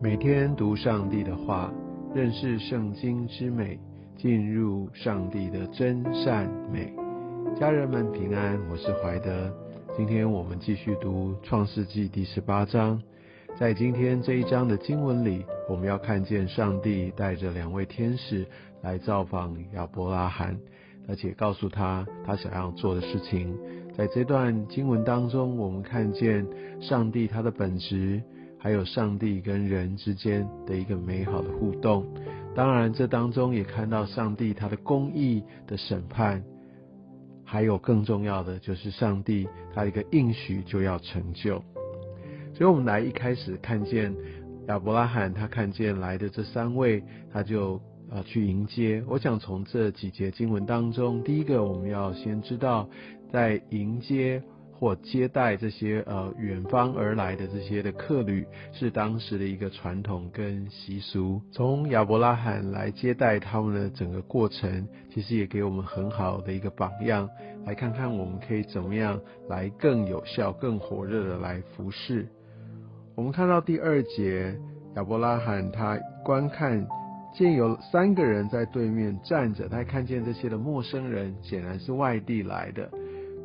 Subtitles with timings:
[0.00, 1.72] 每天读上帝的话，
[2.14, 3.76] 认识圣经之美，
[4.16, 6.94] 进入上帝的真善美。
[7.58, 9.52] 家人们平安，我是怀德。
[9.96, 13.02] 今天我们继续读创世纪第十八章。
[13.58, 18.46] 在今天这一章的经文里，我们要看见上帝带着两位天使
[18.82, 20.56] 来造访亚伯拉罕，
[21.08, 23.52] 而且告诉他他想要做的事情。
[23.96, 26.46] 在这段经文当中，我们看见
[26.80, 28.22] 上帝他的本质。
[28.58, 32.04] 还有上帝跟人之间的一个美好的互动，
[32.54, 36.42] 当然这当中也看到上帝他的公义的审判，
[37.44, 41.62] 还有更重要的就是上帝他一个应许就要成就。
[42.52, 44.12] 所以，我们来一开始看见
[44.66, 47.00] 亚伯拉罕，他看见来的这三位，
[47.32, 49.04] 他就呃去迎接。
[49.06, 52.88] 我想从这几节经文当中，第一个我们要先知道，
[53.32, 54.42] 在迎接。
[54.78, 61.42] 或接待这些呃远方而来的这些的客旅，是当时的一个传统跟习俗。
[61.50, 67.28] 从亚伯拉罕来接待他们的整个过程，其实也给我们很好的一个榜样，
[67.66, 72.28] 来看看我们可以怎么样来更有效、更火热的来服侍。
[73.16, 74.56] 我们看到第二节，
[74.94, 76.86] 亚伯拉罕他观看
[77.34, 82.88] 见有三个人在对面站着，他看见这些的陌生人显然是外地来的。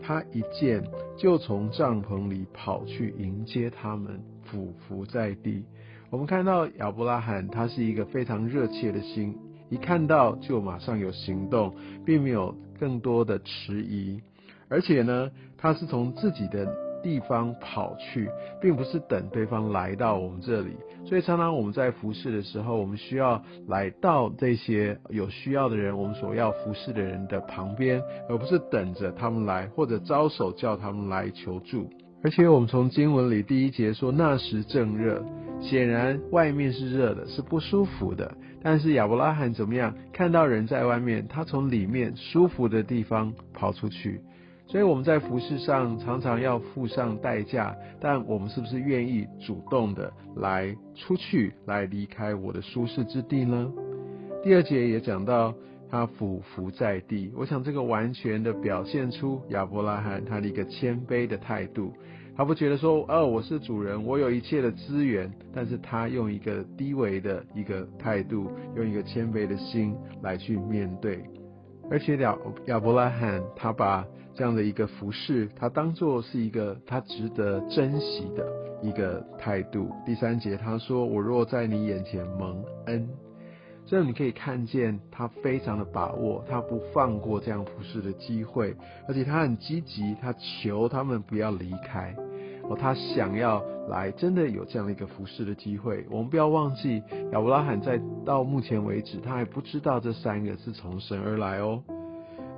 [0.05, 0.83] 他一见
[1.17, 5.63] 就从帐篷里跑去迎接他们，俯伏在地。
[6.09, 9.35] 我们看到亚伯拉罕，他是一个非常热切的心，
[9.69, 11.73] 一看到就马上有行动，
[12.05, 14.21] 并没有更多的迟疑，
[14.67, 16.92] 而且呢，他是从自己的。
[17.03, 18.27] 地方跑去，
[18.61, 20.71] 并不是等对方来到我们这里，
[21.05, 31.89] 所以常常我们在服侍的时候，我们需要来到这些有需要的人，我们所要服侍的人的旁边，而不是等着他们来，或者招手叫他们来求助。
[32.23, 35.21] 而且我们从经文里第一节说那时正热，
[35.59, 38.33] 显然外面是热的，是不舒服的。
[38.63, 39.93] 但是亚伯拉罕怎么样？
[40.13, 44.21] 看到人在外面，他从里面舒服的地方跑出去。
[44.65, 53.71] 所以我们在服饰上常常要付上代价，但我们是不是愿意主动的来出去，来离开我的舒适之地呢？
[54.41, 55.53] 第二节也讲到
[55.91, 61.93] 他俯伏在地，我想这个完全的表现出亚伯拉罕他的一个谦卑的态度，
[62.35, 71.23] 他不觉得说哦我是主人，我有一切的资源，但是他用一个低微的一个态度，用一个谦卑的心来去面对，
[71.91, 72.35] 而且亚
[72.65, 74.03] 亚伯拉罕他把。
[74.35, 78.45] 这样的一个服饰，他当做是一个他值得珍惜的
[78.81, 79.91] 一个态度。
[80.05, 83.07] 第三节他说：“我若在你眼前蒙恩。”
[83.85, 88.73] 所以你可以看见他非常的把握，他不放过这样服侍的机会，
[89.09, 92.15] 而且他很积极，他求他们不要离开
[92.63, 96.05] 哦，他想要来真的有这样的一个服侍的机会。
[96.09, 101.83] 我们不要忘记，亚伯拉罕在到目前为止，他还不知道这三个是从神而来哦。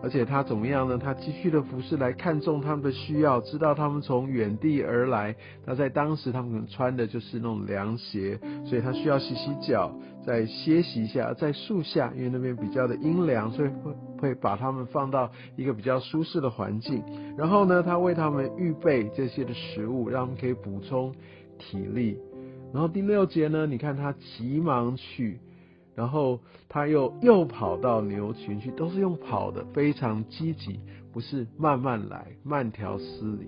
[0.05, 0.99] 而且他怎么样呢？
[0.99, 5.35] 他继续的服侍来看重他们的需要，知道他们从远地而来。
[5.65, 9.91] 那在当时，他们可能穿的就是那种凉鞋，所以他需要洗洗脚，
[10.23, 17.03] 再歇息一下，在树下，因为那边比较的阴凉，所以会会把他们放到一个比较舒适的环境。
[17.35, 21.15] 然后呢，他为他们预备这些的食物，让他们可以补充
[21.57, 22.19] 体力。
[22.71, 25.39] 然后第六节呢，你看他急忙去。
[25.95, 30.79] 然后他又又跑到牛群去，都是用跑的，非常积极，
[31.13, 33.47] 不是慢慢来，慢条斯理。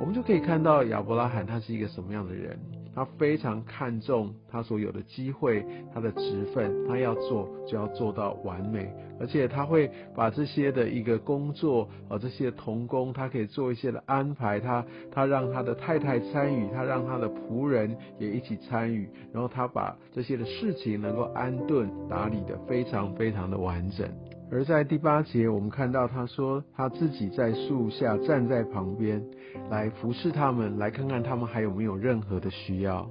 [0.00, 2.58] 我们就可以看到亚伯拉罕他是一个什么样的人。
[2.94, 24.08] 他非常看重他所有的机会，他的职分，他要做就要做到完美，而且他会把这些的一个工作，呃，这些童工，他可以做一些的安排，他他让他的太太参与，他让他的仆人也一起参与，然后他把这些的事情能够安顿打理的非常非常的完整。
[24.50, 29.22] 而在第八节，我们看到他说他自己在树下站在旁边，
[29.70, 33.08] 来服侍他们，来看看他们还有没有任何的需要。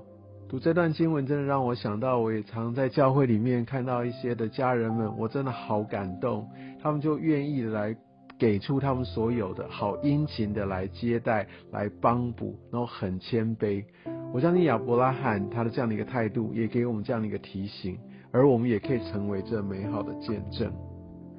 [0.50, 6.50] 读这段经文，真的让我想到，我也常在教会里面看到一些的家人们，我真的好感动，
[6.82, 7.96] 他们就愿意来
[8.40, 13.84] 给出他们所有的，好殷勤的来接待，来帮补，然后很谦卑。
[14.34, 17.96] 我相信亚伯拉罕他的这样的一个态度，也给我们这样的一个提醒，
[18.32, 20.74] 而我们也可以成为这美好的见证。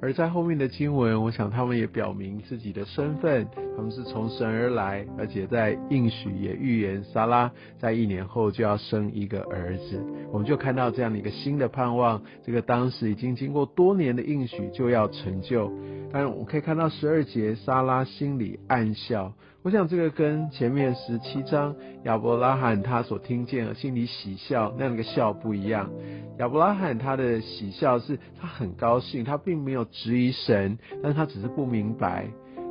[0.01, 10.01] 而在后面的经文，我想他们也表明自己的身份，他们是从神而来，而且在应许也预言撒拉在一年后就要生一个儿子。
[10.31, 15.67] 我们就看到这样的一个新的盼望，这个当时已经经过多年的应许就要成就。
[16.11, 19.33] 当然，我们可以看到十二节，撒拉心里暗笑。
[19.61, 21.75] 我想这个跟前面十七章
[22.05, 25.91] 亚伯拉罕他所听见的心里喜笑那样个笑不一样。
[26.37, 32.25] 亚伯拉罕他的喜笑是他很高兴，他并没有质疑神，但是他只是不明白。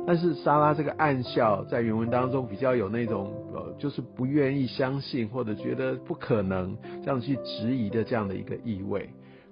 [0.07, 9.07] 但是莎拉这个暗笑在原文当中比较有那种呃，就是不愿意相信或者觉得不可能这样去质疑的这样的一个意味。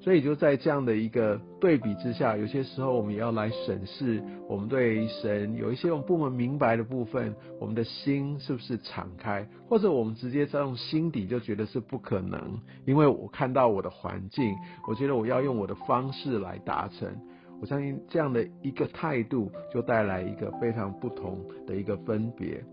[0.08, 14.56] 所以就在这样的一个对比之下，有些时候我们也要来审视我们对神有一些我们不能明白的部分，我们的心是不是敞开，或者我们直接在用心底就觉得是不可能，因为我看到我的环境，
[14.88, 17.14] 我觉得我要用我的方式来达成。
[17.60, 22.64] 我相信这样的一个态度，就带来一个非常不同的一个分别。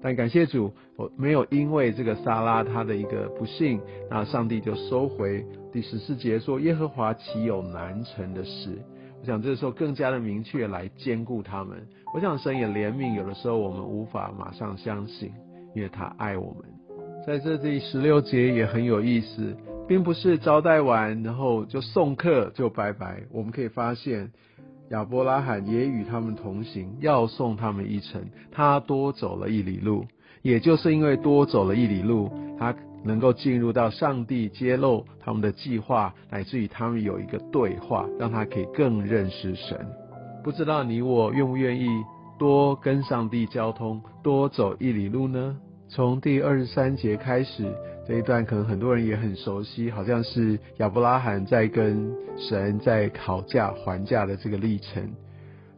[0.00, 8.78] 但感谢主，我没有因为这个撒拉他的一个不幸，那上帝就收回第十四节说耶和华岂有难成的事？
[9.20, 11.84] 我想这时候更加的明确来兼顾他们。
[12.14, 15.32] 我想神也怜悯，有的时候我们无法马上相信，
[15.74, 16.62] 因为他爱我们。
[17.26, 19.56] 在这第十六节也很有意思，
[19.88, 23.24] 并不是招待完然后就送客就拜拜。
[23.32, 24.30] 我们可以发现。
[24.90, 28.24] 亚伯拉罕也与他们同行，要送他们一程。
[28.50, 30.06] 他多走了一里路，
[30.40, 32.74] 也就是因为多走了一里路，他
[33.04, 39.78] 能够进入到上帝揭露他们的计划，乃至于他们有一个对话，让他可以更认识神。
[40.42, 41.86] 不知道你我愿不愿意
[42.38, 45.56] 多跟上帝交通，多走一里路呢？
[45.90, 47.74] 从第二十三节开始。
[48.08, 55.12] 这一段可能很多人也很熟悉，好像是亚伯拉罕在跟神在讨价还价的这个历程。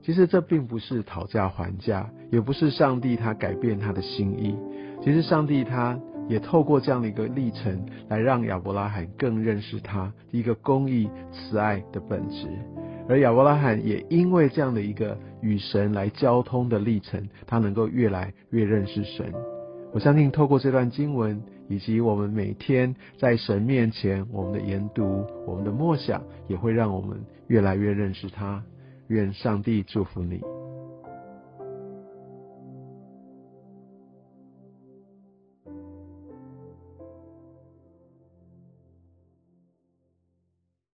[0.01, 4.57] 其实这并不是讨价还价，也不是上帝他改变他的心意。
[5.03, 5.99] 其实上帝他
[6.29, 12.47] 也透过这样的一个历程，来让亚伯拉罕更认识他一个公义慈爱的本质。
[13.09, 19.35] 而亚伯拉罕也因为这样的一个与神来交通的历程，他能够越来越认识神。
[19.93, 21.43] 我相信透过这段经文。
[21.71, 28.63] 以及我们每天在神面前，我们的研读、我们的默想，也会让我们越来越认识他。
[29.07, 30.41] 愿上帝祝福你。